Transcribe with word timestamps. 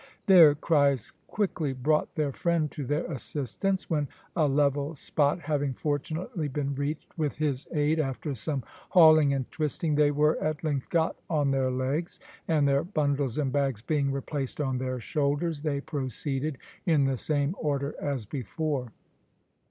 Their 0.25 0.55
cries 0.55 1.11
quickly 1.27 1.73
brought 1.73 2.15
their 2.15 2.31
friend 2.31 2.71
to 2.71 2.83
their 2.85 3.05
assistance, 3.11 3.87
when 3.87 4.07
a 4.35 4.47
level 4.47 4.95
spot 4.95 5.41
having 5.41 5.75
fortunately 5.75 6.47
been 6.47 6.73
reached, 6.73 7.15
with 7.19 7.35
his 7.35 7.67
aid, 7.71 7.99
after 7.99 8.33
some 8.33 8.63
hauling 8.89 9.31
and 9.31 9.45
twisting, 9.51 9.93
they 9.93 10.09
were 10.09 10.41
at 10.43 10.63
length 10.63 10.89
got 10.89 11.17
on 11.29 11.51
their 11.51 11.69
legs, 11.69 12.19
and 12.47 12.67
their 12.67 12.83
bundles 12.83 13.37
and 13.37 13.53
bags 13.53 13.83
being 13.83 14.11
replaced 14.11 14.59
on 14.59 14.79
their 14.79 14.99
shoulders 14.99 15.61
they 15.61 15.81
proceeded 15.81 16.57
in 16.87 17.03
the 17.05 17.15
same 17.17 17.53
order 17.59 17.93
as 18.01 18.25
before. 18.25 18.91